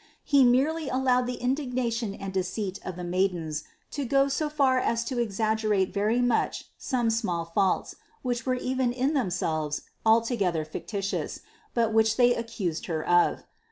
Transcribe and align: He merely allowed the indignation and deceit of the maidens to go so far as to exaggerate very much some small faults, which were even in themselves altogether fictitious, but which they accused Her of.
He 0.23 0.43
merely 0.43 0.89
allowed 0.89 1.27
the 1.27 1.35
indignation 1.35 2.15
and 2.15 2.33
deceit 2.33 2.79
of 2.83 2.95
the 2.95 3.03
maidens 3.03 3.65
to 3.91 4.03
go 4.03 4.29
so 4.29 4.49
far 4.49 4.79
as 4.79 5.03
to 5.03 5.19
exaggerate 5.19 5.93
very 5.93 6.21
much 6.23 6.65
some 6.75 7.11
small 7.11 7.45
faults, 7.45 7.93
which 8.23 8.43
were 8.43 8.55
even 8.55 8.91
in 8.93 9.13
themselves 9.13 9.83
altogether 10.03 10.65
fictitious, 10.65 11.41
but 11.75 11.93
which 11.93 12.17
they 12.17 12.33
accused 12.33 12.87
Her 12.87 13.07
of. 13.07 13.43